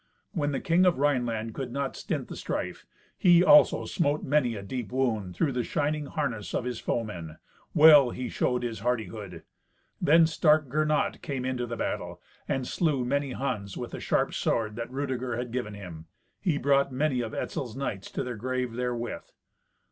[0.31, 2.87] When the King of Rhineland could not stint the strife,
[3.19, 7.37] he, also, smote many a deep wound through the shining harness of his foemen.
[7.75, 9.43] Well he showed his hardihood.
[10.01, 14.75] Then stark Gernot came into the battle, and slew many Huns with the sharp sword
[14.75, 16.07] that Rudeger had given him.
[16.39, 19.29] He brought many of Etzel's knights to their graves therewith.